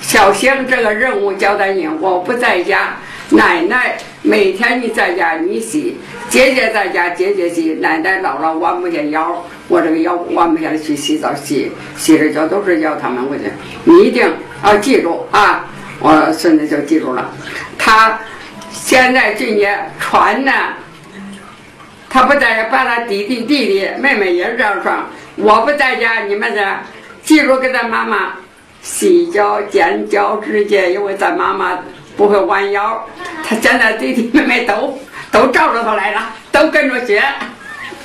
[0.00, 2.96] 小星这个任务交代你，我不在家。
[3.32, 5.96] 奶奶每天你在家你洗，
[6.28, 13.44] 姐姐在家姐姐洗，奶奶老了弯不下腰，我这个腰弯不下去洗澡洗洗着脚都是叫他们回去，
[13.84, 14.28] 你一定
[14.64, 15.64] 要记住啊！
[16.00, 17.30] 我孙子就记住了，
[17.78, 18.18] 他
[18.72, 20.52] 现在这年传呢，
[22.08, 25.04] 他不在家，把他弟弟弟弟妹妹也是这样传，
[25.36, 26.60] 我不在家，你们这
[27.22, 28.32] 记住给咱妈妈
[28.82, 31.78] 洗脚、剪脚趾甲，因为咱妈妈。
[32.16, 33.00] 不会弯腰，
[33.42, 34.92] 他现在弟弟妹妹都
[35.32, 36.20] 都照着他来了，
[36.52, 37.22] 都跟着学。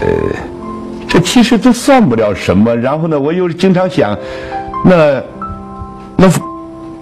[0.00, 0.08] 呃，
[1.06, 2.74] 这其实这算不了什么。
[2.74, 4.18] 然后呢，我又经常想，
[4.86, 5.22] 那
[6.16, 6.30] 那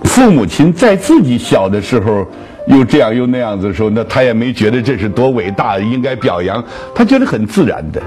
[0.02, 2.26] 父母亲在自己小的时候
[2.66, 8.02] 又这样又那样子的时候，那他也没觉得这是多伟大，应该表扬，他觉得很自然的。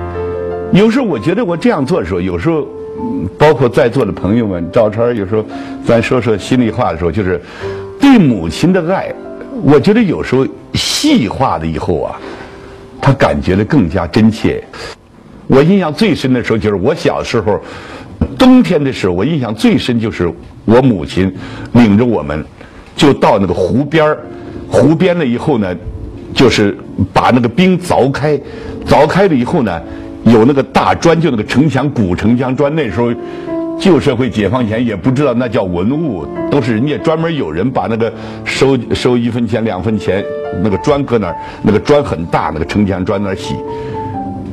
[0.73, 2.67] 有时候我觉得我这样做的时候，有时候。
[3.37, 5.43] 包括在座的朋友们，赵川有时候
[5.85, 7.41] 咱说说心里话的时候，就是
[7.99, 9.13] 对母亲的爱，
[9.63, 12.19] 我觉得有时候细化了以后啊，
[13.01, 14.63] 他感觉的更加真切。
[15.47, 17.59] 我印象最深的时候，就是我小时候
[18.37, 20.31] 冬天的时候，我印象最深就是
[20.65, 21.33] 我母亲
[21.73, 22.43] 领着我们
[22.95, 24.19] 就到那个湖边儿，
[24.69, 25.75] 湖边了以后呢，
[26.33, 26.77] 就是
[27.11, 28.39] 把那个冰凿开，
[28.85, 29.81] 凿开了以后呢。
[30.23, 32.73] 有那个大砖，就那个城墙，古城墙砖。
[32.75, 33.12] 那时候
[33.79, 38.12] 旧社会解放前也不知道那叫文物，都是人家专门有人把那个
[38.45, 40.23] 收收一分钱两分钱，
[40.63, 43.55] 那个砖搁那儿，那个砖很大，那个城墙砖那儿洗。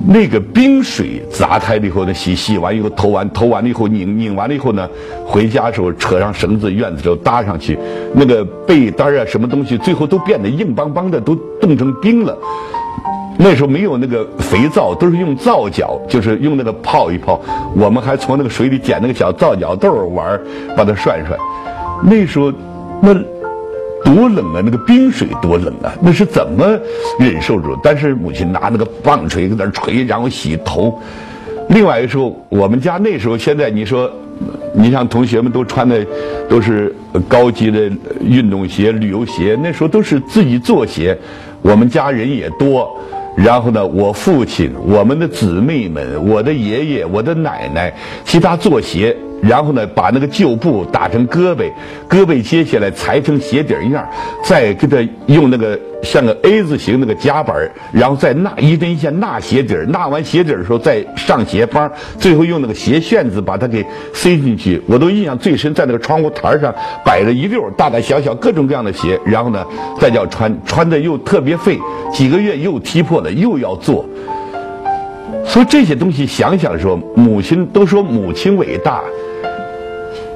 [0.06, 4.88] 那个冰水砸开了以后呢，洗洗完以后投完，投完了以后拧拧完了以后呢，
[5.26, 7.78] 回家的时候扯上绳子，院子时候搭上去，
[8.14, 12.34] 那个被单啊什么东西，最后都变得硬邦邦的，都冻成冰了。
[13.40, 17.40] 那时候没有那个肥皂，都是用皂角，就是用那个泡一泡。
[17.76, 20.38] 我们还从那个水里捡那个小皂角豆玩，
[20.76, 21.38] 把它涮涮。
[22.02, 22.52] 那时候
[23.00, 23.14] 那
[24.04, 26.76] 多冷啊，那个冰水多冷啊，那是怎么
[27.20, 27.78] 忍受住？
[27.80, 31.00] 但是母亲拿那个棒槌在那捶，然后洗头。
[31.68, 34.10] 另外一个时候，我们家那时候现在你说，
[34.74, 36.04] 你像同学们都穿的
[36.48, 36.92] 都是
[37.28, 37.88] 高级的
[38.20, 41.16] 运动鞋、旅游鞋，那时候都是自己做鞋。
[41.62, 42.90] 我们家人也多。
[43.38, 49.16] 然后呢，我父亲、我们的姊妹们、我的爷爷、我的奶奶，其他做鞋。
[49.40, 51.70] 然后呢，把那个旧布打成胳膊，
[52.08, 54.06] 胳膊接下来裁成鞋底样
[54.44, 54.96] 再给他
[55.26, 57.56] 用那个像个 A 字形那个夹板
[57.92, 64.82] 然后再纳一针线纳鞋底纳完鞋底的时候再上鞋帮，最后用那个鞋楦子把它给塞进去。
[64.86, 66.74] 我都印象最深，在那个窗户台上
[67.04, 69.64] 摆了一溜大大小小各种各样的鞋，然后呢
[70.00, 71.78] 再叫穿，穿的又特别费，
[72.12, 74.04] 几个月又踢破了，又要做。
[75.44, 79.02] 所以这些东西想想说，母亲都说母亲伟大。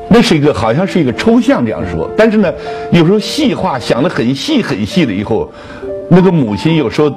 [0.09, 2.52] 那是一个好像是一个抽象这样说，但是呢，
[2.90, 5.50] 有时候细化想的很细很细了以后，
[6.11, 7.11] 那个母亲有时候，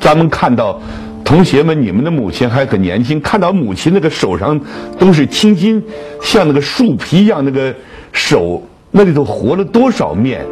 [0.00, 0.80] 咱们看到
[1.24, 4.60] 同学们，你们的母亲还很年轻，看到母亲那个手上
[4.98, 5.80] 都是青筋，
[6.20, 7.72] 像那个树皮一样，那个
[8.12, 10.44] 手那里头和了多少面，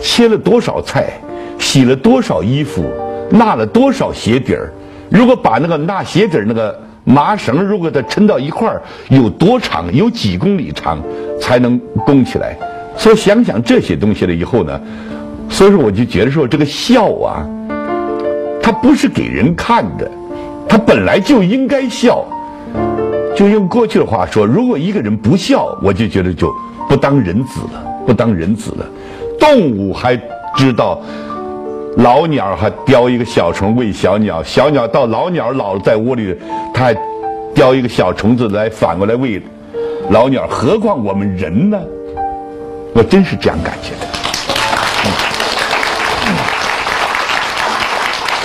[0.00, 1.12] 切了多少菜，
[1.60, 2.84] 洗了多少衣服，
[3.30, 4.72] 纳了多少鞋底儿，
[5.10, 6.78] 如果把那个纳鞋底那个。
[7.02, 9.92] 麻绳如果它抻到一块儿，有多长？
[9.92, 11.02] 有几公里长
[11.40, 12.54] 才能弓起来？
[12.94, 14.78] 所以想想这些东西了以后呢，
[15.48, 17.48] 所以说我就觉得说这个笑啊，
[18.62, 20.08] 它不是给人看的，
[20.68, 22.22] 它本来就应该笑。
[23.34, 26.54] 就用过去的话说，如果一个人不笑，我就觉得就
[26.86, 28.86] 不当人子了，不当人子了。
[29.40, 30.14] 动物还
[30.54, 31.00] 知道。
[31.96, 36.34] 老鸟还叼一个小虫喂小鸟，小鸟到老鸟老了在窝里，
[36.72, 36.96] 它还
[37.54, 39.42] 叼一个小虫子来反过来喂
[40.08, 41.78] 老鸟，何况我们人呢？
[42.94, 44.06] 我真是这样感觉的。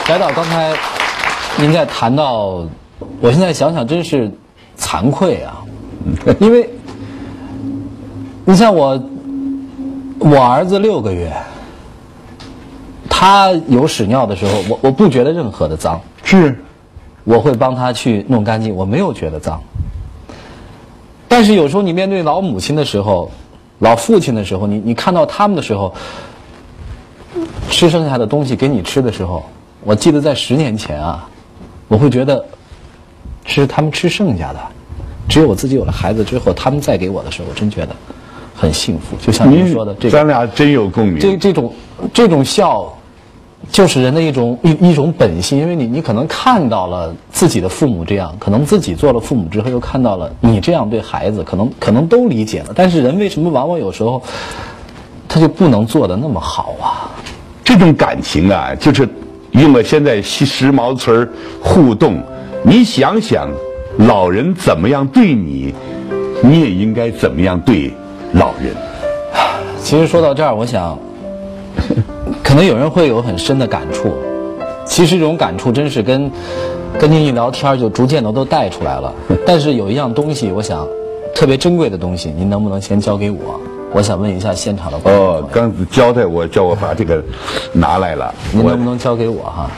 [0.08, 0.74] 白导，刚才
[1.58, 2.66] 您在谈到，
[3.22, 4.32] 我现在想想真是
[4.78, 5.64] 惭愧啊，
[6.40, 6.70] 因为
[8.44, 9.02] 你像我，
[10.20, 11.32] 我儿子六个月。
[13.18, 16.62] 他有屎尿的时候，我我不觉得任何的脏，是，
[17.24, 19.64] 我会帮他去弄干净，我没有觉得脏。
[21.30, 23.32] 但是有时候你面对老母亲的时候，
[23.80, 25.94] 老父亲的时候，你你看到他们的时候，
[27.70, 29.46] 吃剩下的东西给你吃的时候，
[29.86, 31.26] 我记得在十年前啊，
[31.88, 32.46] 我会觉得
[33.46, 34.60] 是他们吃剩下的，
[35.30, 37.96] 只有我自己有了孩子之后，他们再给我的时候，我真觉得
[38.54, 39.16] 很幸福。
[39.22, 41.18] 就像您说的，这个咱俩真有共鸣。
[41.18, 41.74] 这这种
[42.14, 42.94] 这种笑，
[43.72, 52.68] 就是人的一种一一种本性，因为你你可能看到了自己的父母这样，可能自己做了父母之后又看到了你这样对孩子，可能可能都理解了。
[52.76, 54.22] 但是人为什么往往有时候
[55.28, 57.10] 他就不能做的那么好啊？
[57.64, 59.10] 这种感情啊，就是
[59.52, 62.22] 用了现在时时髦词儿互动。
[62.62, 63.50] 你想想，
[63.98, 65.74] 老人怎么样对你，
[66.44, 67.92] 你也应该怎么样对
[68.34, 68.76] 老人。
[69.82, 70.98] 其实说到这儿，我想，
[72.56, 74.18] 可能有人会有很深的感触。
[74.86, 76.32] 其实这种感触真是跟
[76.98, 79.14] 跟您一聊天，就逐渐的都带出来了。
[79.46, 80.88] 但是有一样东西，我想
[81.36, 83.60] 特别珍贵的东西，您能不能先交给我？
[83.92, 87.22] 我想问一下现场的观众哦，刚交代我叫我把这个
[87.74, 89.70] 拿来了，您能不能交给我哈？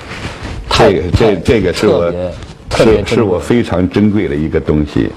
[0.69, 2.31] 这个这这个是我特别
[2.69, 5.11] 特别是是我非常珍贵的一个东西。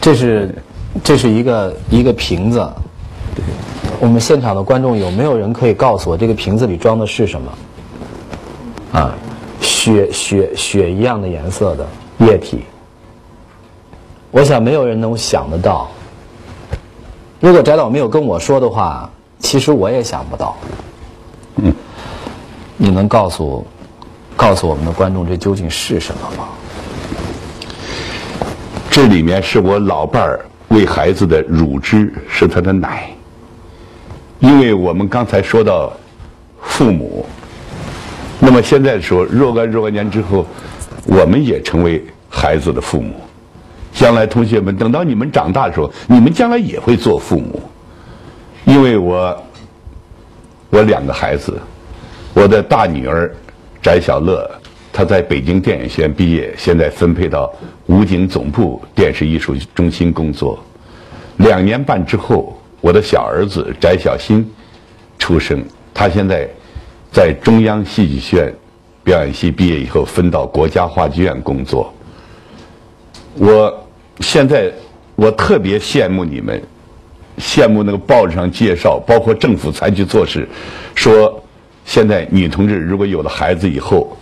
[0.00, 0.54] 这是
[1.04, 2.66] 这是一个一个瓶子。
[3.98, 7.52] 我们现场的观众有没有人可以告诉我这个瓶子里装的是什么？
[8.92, 9.14] 啊，
[9.60, 11.86] 血血血一样的颜色的
[12.18, 12.64] 液体。
[14.30, 15.88] 我想没有人能想得到。
[17.40, 20.56] 如果翟导没有跟我说的话，其实我也想不到。
[21.56, 21.72] 嗯，
[22.76, 23.66] 你能告诉
[24.36, 26.48] 告诉我们的观众这究竟是什么吗？
[28.90, 33.10] 这里面是我老伴儿喂孩子的乳汁，是他的奶。
[34.40, 35.92] 因为我们刚才说到
[36.62, 37.24] 父母，
[38.38, 40.46] 那么现在说若干若干年之后，
[41.04, 43.14] 我们也成为孩子的父母。
[43.92, 47.62] 将来同学们，等到你们长大的时候，你们将来也会做父母。
[48.66, 49.42] 因为我
[50.68, 51.58] 我两个孩子，
[52.34, 53.34] 我的大女儿
[53.80, 54.50] 翟小乐，
[54.92, 57.50] 她在北京电影学院毕业，现在分配到
[57.86, 60.58] 武警总部电视艺术中心工作。
[61.38, 64.48] 两年半之后，我的小儿子翟小新
[65.18, 66.48] 出生，他现在
[67.10, 68.54] 在中央戏剧学院
[69.02, 71.92] 表演系毕业以后，分到国家话剧院工作。
[73.34, 73.88] 我
[74.20, 74.72] 现在
[75.14, 76.62] 我特别羡慕你们，
[77.38, 80.48] 羡慕那个报纸上介绍，包括政府采取措施，
[80.94, 81.42] 说
[81.84, 84.16] 现在女同志如果有了孩子以后，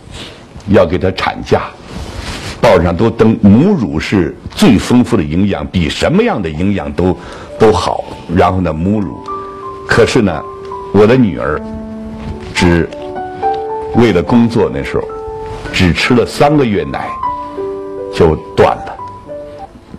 [0.69, 1.63] 要给她产假。
[2.61, 7.15] 报纸上都登母乳是最丰富的营养，比什么样的营养都
[7.59, 8.03] 都好。
[8.35, 9.17] 然后呢，母乳，
[9.87, 10.43] 可是呢，
[10.93, 11.61] 我的女儿
[12.53, 12.89] 只
[13.95, 15.03] 为了工作那时候，
[15.71, 17.09] 只吃了三个月奶
[18.13, 18.95] 就断了。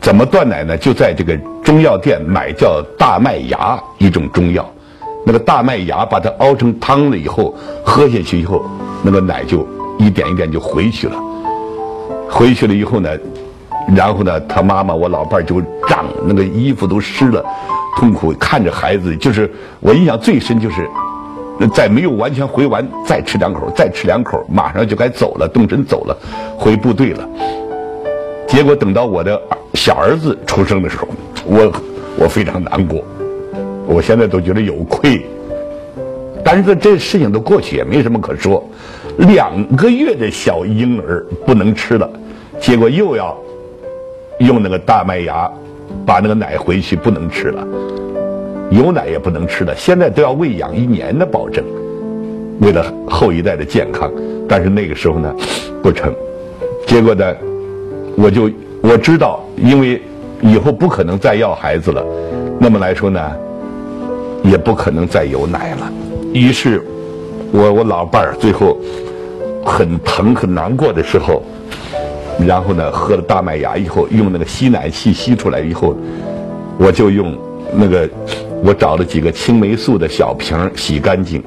[0.01, 0.77] 怎么断奶呢？
[0.77, 4.65] 就在这个中药店买叫大麦芽一种中药，
[5.25, 8.65] 那个大麦芽把它熬成汤了以后，喝下去以后，
[9.03, 9.67] 那个奶就
[9.99, 11.17] 一点一点就回去了。
[12.29, 13.11] 回去了以后呢，
[13.95, 17.45] 然后呢，他妈妈我老伴儿就胀，那个衣服都湿了，
[17.97, 20.89] 痛苦看着孩子，就是我印象最深就是，
[21.73, 26.17] 在没有完全回完，再吃两口，再吃两口，马上就该走了，动身走了，
[26.59, 27.29] 回部队了。
[28.47, 29.41] 结果等到我的
[29.75, 31.09] 小儿子出生的时候，
[31.45, 31.73] 我
[32.19, 33.05] 我非常难过，
[33.87, 35.25] 我现在都觉得有愧。
[36.45, 38.63] 但是这这事情都过去，也没什么可说。
[39.19, 42.09] 两个月的小婴儿不能吃了，
[42.61, 43.37] 结果又要
[44.39, 45.51] 用那个大麦芽
[46.05, 47.67] 把那个奶回去，不能吃了，
[48.71, 49.75] 有奶也不能吃了。
[49.77, 51.65] 现在都要喂养一年的保证，
[52.61, 54.11] 为了后一代的健康。
[54.49, 55.35] 但是那个时候呢，
[55.83, 56.15] 不成。
[56.87, 57.35] 结果呢，
[58.17, 58.51] 我就
[58.83, 60.01] 我知道，因为
[60.41, 62.05] 以后不可能再要孩子了，
[62.59, 63.21] 那么来说呢，
[64.45, 65.93] 也不可能再有奶了。
[66.33, 66.85] 于是，
[67.53, 68.79] 我我老伴儿最后
[69.65, 71.43] 很疼很难过的时候，
[72.39, 75.97] 然后呢，喝了大麦芽以后，用那个吸奶器吸出来以后，
[76.79, 77.37] 我就用
[77.73, 78.09] 那个
[78.63, 81.43] 我找了几个青霉素的小瓶儿洗干净，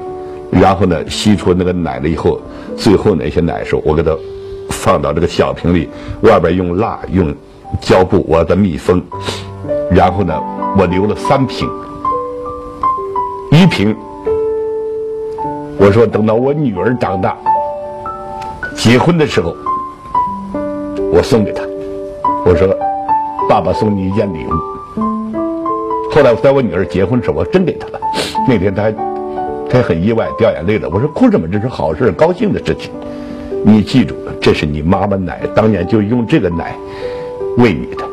[0.52, 2.42] 然后呢，吸出那个奶了以后，
[2.76, 4.18] 最后那些奶时候，我给它
[4.70, 5.88] 放到这个小瓶里，
[6.22, 7.34] 外边用蜡用
[7.80, 9.02] 胶布我的密封，
[9.92, 10.34] 然后呢，
[10.78, 11.70] 我留了三瓶，
[13.52, 13.96] 一瓶。
[15.78, 17.38] 我说等到我女儿长大，
[18.76, 19.56] 结婚的时候，
[21.12, 21.64] 我送给他，
[22.46, 22.68] 我说
[23.50, 24.50] ：“爸爸送你一件礼物。”
[26.12, 28.00] 后来在我女儿结婚时候，我真给她了。
[28.48, 28.92] 那天她
[29.70, 30.90] 她很意外，掉眼泪了。
[30.92, 31.48] 我说：“哭什么？
[31.48, 32.92] 这是好事，高兴的事情。
[33.64, 36.76] 你记住，这是你妈妈奶，当年就用这个奶
[37.58, 38.04] 喂你的。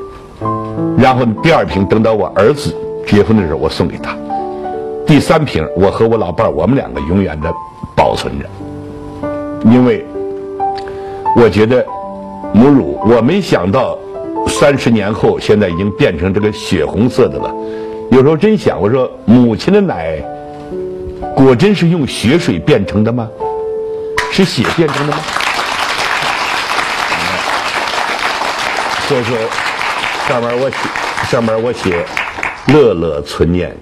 [0.99, 2.75] 然后第二瓶等到我儿子
[3.07, 4.17] 结婚的时候，我送给他。
[5.07, 7.53] 第三瓶，我和我老伴儿我们两个永远的
[7.95, 8.47] 保存着，
[9.71, 10.05] 因为
[11.37, 11.85] 我觉得，
[13.05, 13.99] 我没想到
[14.47, 17.53] 三十年后现在已经变成这个血红色的了。
[18.11, 20.23] 有时候真想，我说母亲的奶
[21.35, 23.29] 果真是用血水变成的吗？
[24.33, 25.19] 是血变成的吗？
[29.09, 29.37] 所以说，
[30.29, 30.77] 上面我写，
[31.31, 32.05] 上面我写，
[32.69, 33.75] 乐乐存念，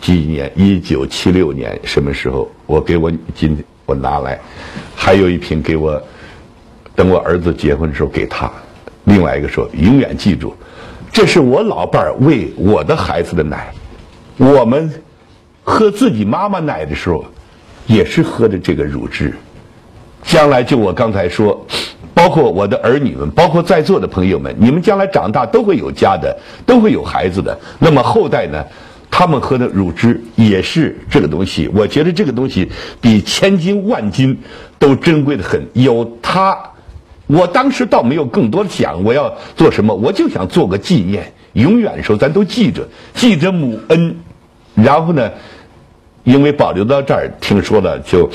[0.00, 2.50] 纪念一九七六年什么时候？
[2.66, 4.38] 我给我今我拿来，
[4.96, 6.02] 还有一瓶给我，
[6.94, 8.50] 等我儿子结婚的时候给他。
[9.04, 10.54] 另外一个说，永远记住，
[11.12, 13.72] 这是我老伴儿喂我的孩子的奶。
[14.36, 14.92] 我们
[15.62, 17.24] 喝自己妈妈奶的时候，
[17.86, 19.32] 也是喝的这个乳汁。
[20.22, 21.66] 将来就我刚才说，
[22.14, 27.58] 包括我的儿女们，包括在座的朋友们，你们将来长大都会有家的，都会有孩子的。
[27.78, 28.64] 那么后代呢，
[29.10, 31.70] 他们喝的乳汁也是这个东西。
[31.74, 32.70] 我觉得这个东西
[33.02, 34.36] 比千金万金
[34.78, 35.62] 都珍贵的很。
[35.74, 36.58] 有它，
[37.26, 44.16] 我当时倒没有更多的想我要做什么，我就想做个纪念，永远时候咱都记着，记着母恩。
[44.74, 45.30] 然后呢，
[46.24, 48.28] 因为保留到这儿，听说了就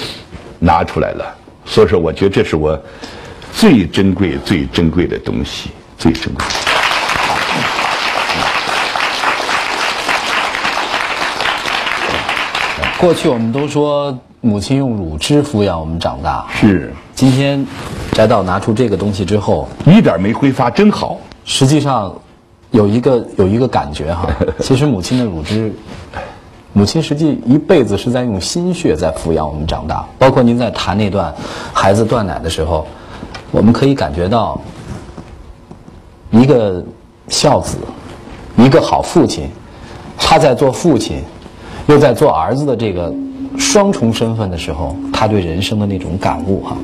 [0.57, 1.35] 拿出来了。
[1.65, 2.81] 所以说，我觉得这是我
[3.53, 6.43] 最珍贵、最珍贵的东西，最珍贵。
[12.97, 17.65] 过去我们都说母亲用乳汁抚养我们长大，是今天
[18.13, 21.17] 翟导拿出这个东西之后，一点没挥发，真好。
[21.43, 22.13] 实际上
[22.71, 24.29] 有一个有一个感觉哈，
[24.61, 25.73] 其实母亲的乳汁，
[26.71, 30.05] 母亲实际一辈子是在用心血在抚养我们长大。
[30.17, 31.33] 包括您在谈那段
[31.73, 32.87] 孩子断奶的时候，
[33.51, 34.61] 我们可以感觉到
[36.31, 36.81] 一个
[37.27, 37.77] 孝子，
[38.55, 39.49] 一个好父亲，
[40.17, 41.21] 他在做父亲，
[41.87, 43.13] 又在做儿子的这个
[43.57, 46.77] 双重身份的时候，他对人生的那种感悟哈。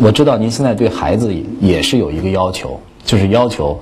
[0.00, 3.78] 我知道您现在对孩子也是有一个要求，就是要求，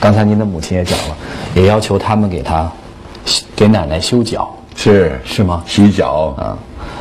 [0.00, 1.16] 刚才您的母亲也讲了，
[1.54, 2.70] 也要求他们给他
[3.56, 5.18] 给奶奶修脚，是。
[5.24, 5.62] 是吗？
[5.66, 6.34] 洗脚。
[6.36, 6.58] 啊，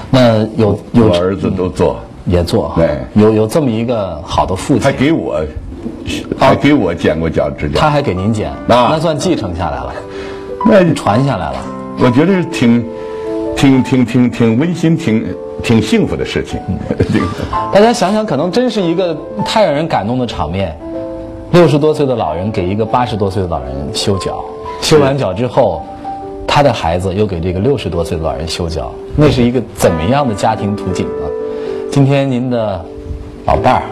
[0.09, 2.75] 那有有我儿子都做，也做哈。
[2.77, 3.21] 对。
[3.21, 5.41] 有有这么一个好的父亲，还给我，
[6.39, 7.79] 还给我剪过脚趾甲。
[7.79, 9.93] 他还给您剪，啊那算继承下来了，
[10.65, 10.93] 那。
[10.93, 11.55] 传下来了。
[11.99, 12.83] 我觉得是挺、
[13.55, 15.25] 挺、挺、挺、挺温馨、挺、
[15.61, 16.59] 挺幸福的事情。
[17.73, 20.77] 大家想想，可能真是一个太让人感动的场面。
[21.51, 24.43] 六十多岁的老人给一个八十多岁的老人修脚，
[24.81, 25.83] 修完脚之后，
[26.47, 31.29] 他的孩子又给这个六十多岁的老人修脚，那是一个怎么样的家庭图景呢？
[31.91, 32.83] 今天您的
[33.45, 33.83] 老伴儿，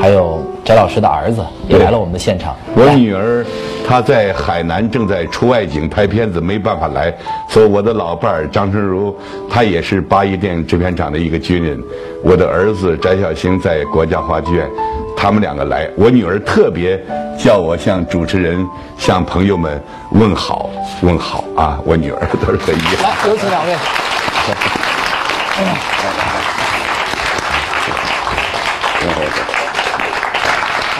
[0.00, 2.54] 还有翟老师的儿子也来了我们的现场。
[2.74, 3.44] 我女儿
[3.86, 7.12] 她在海南正在出外景拍片子，没办法来，
[7.48, 9.14] 所以我的老伴儿张春如，
[9.50, 11.82] 他也是八一电影制片厂的一个军人。
[12.22, 14.70] 我的儿子翟小星在国家话剧院，
[15.16, 15.88] 他们两个来。
[15.96, 16.96] 我女儿特别
[17.36, 18.64] 叫我向主持人、
[18.96, 20.70] 向朋友们问好，
[21.02, 21.80] 问好啊！
[21.84, 23.10] 我女儿 都是很遗憾。
[23.10, 23.74] 来，有请两位。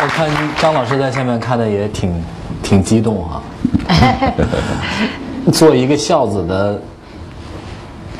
[0.00, 0.28] 我看
[0.60, 2.24] 张老师在下面看的也挺
[2.62, 3.42] 挺激动哈、
[5.52, 6.80] 做一个孝子的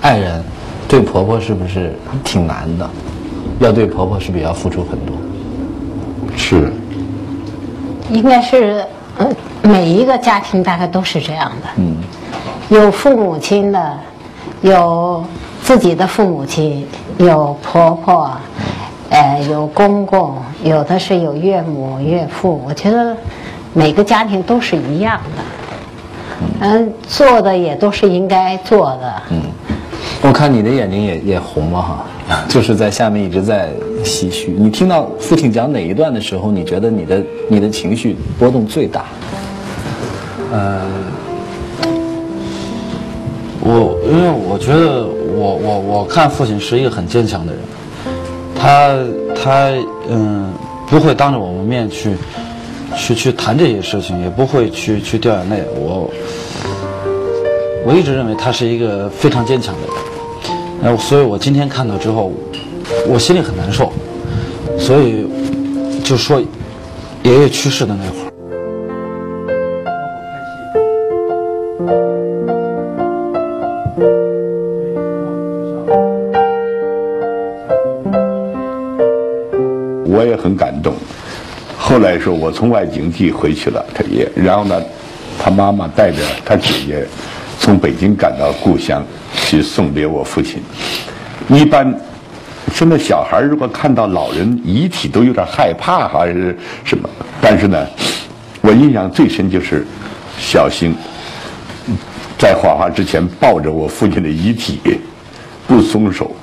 [0.00, 0.44] 爱人，
[0.86, 2.88] 对婆婆是不是挺难的？
[3.60, 5.16] 要对婆婆是不是也要付出很多？
[6.36, 6.72] 是，
[8.10, 8.84] 应该是，
[9.18, 9.28] 呃，
[9.62, 11.68] 每一个家庭大概都是这样的。
[11.76, 11.96] 嗯，
[12.68, 13.98] 有父母亲的，
[14.60, 15.24] 有
[15.62, 16.86] 自己的父母亲，
[17.18, 18.36] 有婆婆，
[19.12, 20.34] 呃，有公公，
[20.64, 22.62] 有的是有岳母、岳父。
[22.66, 23.14] 我觉得
[23.74, 25.42] 每个家庭都是一样的。
[26.60, 29.22] 嗯，做的也都是应该做的。
[29.30, 29.42] 嗯，
[30.22, 32.04] 我看你的眼睛也也红了哈，
[32.48, 33.68] 就是在下面一直在
[34.02, 34.56] 唏嘘。
[34.58, 39.04] 你听到父亲讲哪一段的时候，你觉得你的你的情绪波动最大？
[40.52, 40.80] 呃
[43.60, 45.06] 我因为我觉得
[45.36, 47.62] 我我我看父亲是一个很坚强的人，
[48.62, 48.96] 他
[49.34, 49.70] 他
[50.08, 50.52] 嗯
[50.86, 52.14] 不会当着我们面去
[52.96, 55.64] 去去谈这些事情，也不会去去掉眼泪。
[55.74, 56.08] 我
[57.84, 59.96] 我一直认为他是一个非常坚强的人，
[60.80, 62.32] 然后所以我今天看到之后，
[63.08, 63.92] 我心里很难受，
[64.78, 65.26] 所以
[66.04, 66.40] 就说
[67.24, 68.31] 爷爷去世的那会儿。
[82.02, 84.82] 来说，我从外景地回去了，他也，然后呢，
[85.38, 87.06] 他妈妈带着他姐姐
[87.58, 90.62] 从北京赶到故乡去送别我父亲。
[91.48, 91.94] 一般
[92.74, 97.08] 现在小孩如果看到老人遗体都有点害怕，还是什么？
[97.40, 97.86] 但是呢，
[98.60, 99.86] 我印象最深就是
[100.38, 100.94] 小星
[102.38, 104.80] 在画画之前抱着我父亲的遗体
[105.66, 106.34] 不松手，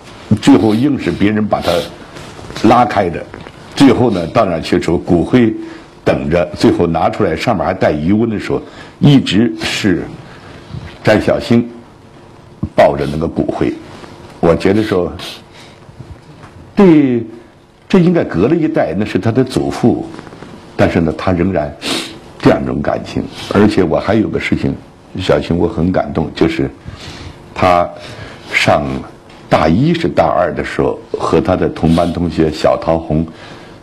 [0.41, 1.72] 最后硬是别人把他
[2.68, 3.24] 拉开的。
[3.80, 5.54] 最后呢，到那去时候，骨灰
[6.04, 8.62] 等着，最后拿出来，上面还带余温的时候，
[9.00, 10.04] 一直是
[11.02, 11.66] 詹小星
[12.76, 13.74] 抱着那个骨灰。
[14.42, 15.10] 我觉得说，
[16.76, 17.26] 对，
[17.88, 20.06] 这应该隔了一代，那是他的祖父，
[20.76, 21.74] 但是呢，他仍然
[22.38, 23.24] 这样一种感情。
[23.54, 24.76] 而且我还有个事情，
[25.22, 26.70] 小星我很感动，就是
[27.56, 27.90] 他
[28.52, 28.86] 上
[29.48, 33.26] 大一是大二的时候，和他的同班同学小桃红。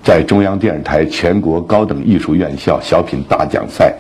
[0.07, 3.92] 在中央电视台全国高等艺术院校小品大奖赛，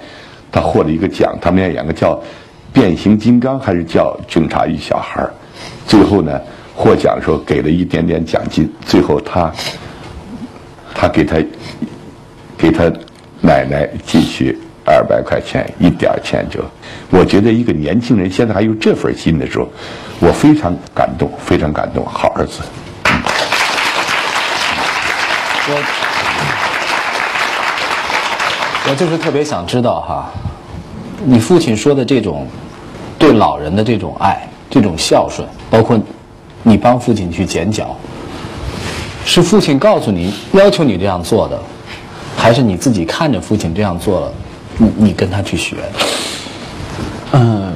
[0.52, 1.36] 他获了一个奖。
[1.42, 2.14] 他们要演个叫
[2.72, 5.20] 《变形金刚》还是叫《警察与小孩》。
[5.84, 6.40] 最后呢，
[6.76, 8.72] 获奖的时候给了一点点奖金。
[8.84, 9.52] 最后他，
[10.94, 11.44] 他给他，
[12.56, 12.84] 给他
[13.40, 16.60] 奶奶寄去二百块钱，一点钱就。
[17.10, 19.68] 我觉得一个年轻人现在还有这份心的时候，
[20.20, 22.06] 我非常感动，非常感动。
[22.06, 22.62] 好儿子。
[25.68, 25.82] 我
[28.88, 30.30] 我就是特别想知道哈，
[31.24, 32.46] 你父亲说的这种
[33.18, 36.00] 对老人的这种爱、这种孝顺，包括
[36.62, 37.96] 你帮父亲去剪脚，
[39.24, 41.60] 是父亲告诉你、要求你这样做的，
[42.36, 44.32] 还是你自己看着父亲这样做了，
[44.78, 45.78] 你你跟他去学？
[47.32, 47.72] 嗯，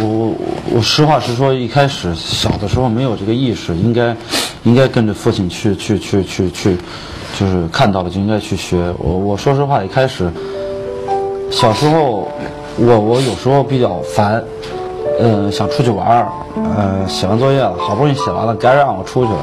[0.00, 0.34] 我我
[0.74, 4.16] 我实话实说，一开始小的时候没有这个意识，应该
[4.64, 6.76] 应该跟着父亲去去去去去。
[7.38, 8.92] 就是看到了就应该去学。
[8.98, 10.30] 我我说实话，一开始
[11.50, 12.28] 小时候，
[12.76, 14.42] 我我有时候比较烦，
[15.20, 19.38] 嗯，想出去玩儿，嗯，写完作业了，好不容易写完了，该让我出去了。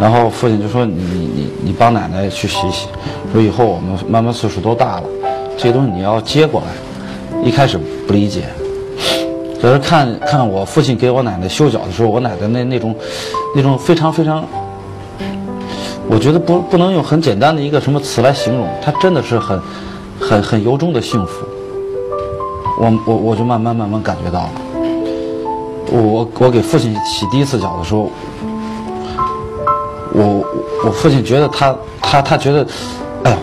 [0.00, 2.86] 然后父亲就说：“你你你你帮奶奶去洗洗，
[3.32, 5.04] 说以后我们慢慢岁数都大了，
[5.56, 6.66] 这些东西你要接过来。”
[7.42, 8.42] 一开始不理解，
[9.60, 12.94] 可是看看我父亲给我奶奶修脚的时候，我奶奶那那种
[13.54, 14.44] 那种非常非常。
[16.08, 19.60] 我觉得不不能用很简单的一个什么词来形容，他真的是很，
[20.20, 21.44] 很很由衷的幸福。
[22.78, 24.50] 我我我就慢慢慢慢感觉到了。
[25.90, 28.10] 我我给父亲洗第一次脚的时候，
[30.12, 30.44] 我
[30.84, 32.66] 我父亲觉得他他他觉得，
[33.24, 33.36] 哎呦，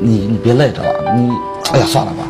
[0.00, 1.30] 你你别累着了，你
[1.72, 2.24] 哎呀算了吧。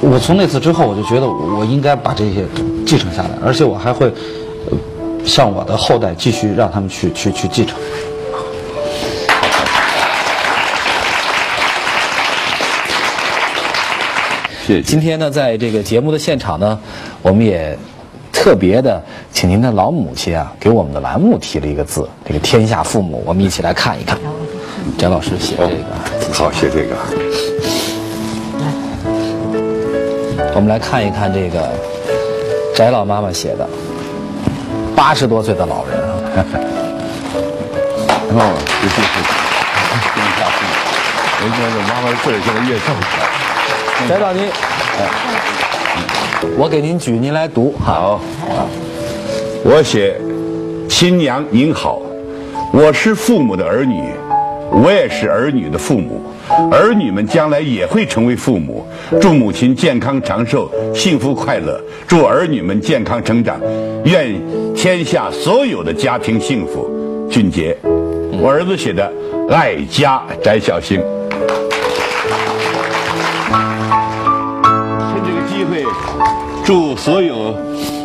[0.00, 2.44] 我我从那次之后，我就觉得我应该把这些
[2.84, 4.12] 继承下来，而且我还会。
[5.24, 7.76] 向我的后代继续让他们去去去继承。
[14.66, 14.82] 谢谢。
[14.82, 16.78] 今天呢，在这个节目的现场呢，
[17.20, 17.76] 我们也
[18.32, 24.18] 特别的请您的老母亲啊，给我们的栏目提了一个字，这个“天下父母”，我们一起来看一看。
[24.98, 26.94] 翟老师写这个，好写这个。
[30.54, 31.68] 我们来看一看这个
[32.74, 33.68] 翟老妈妈写的。
[35.06, 36.08] 八十多岁的老人啊！
[38.30, 39.28] 哦，谢谢谢谢，
[40.14, 40.72] 天下父母。
[41.42, 43.04] 人家这妈妈岁数现在越上去
[44.08, 44.48] 翟导您，
[46.56, 47.74] 我给您举，您来读。
[47.84, 48.18] 好，
[49.62, 50.18] 我写，
[50.88, 52.00] 新娘您好，
[52.72, 54.10] 我是父母的儿女，
[54.74, 56.20] 我也是儿女的父母。
[56.70, 58.86] 儿女们将来也会成为父母，
[59.20, 63.58] 祝母亲健康长寿、幸福快乐，祝儿女们健康成长，
[64.04, 64.34] 愿
[64.74, 66.90] 天下所有的家庭幸福。
[67.30, 67.76] 俊杰，
[68.40, 69.10] 我儿子写的
[69.52, 71.00] 《爱家》，翟小星。
[75.10, 75.84] 趁这个机会，
[76.64, 77.56] 祝所有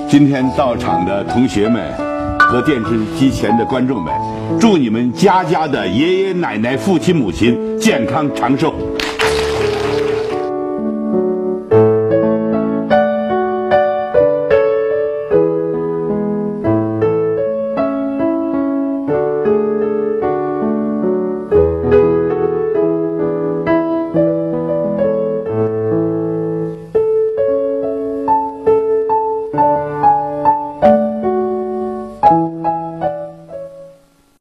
[0.08, 2.09] 今天到场的同学们。
[2.50, 4.12] 和电视机前的观众们，
[4.60, 8.74] 祝你们家家的爷爷奶奶、父亲母亲健康长寿。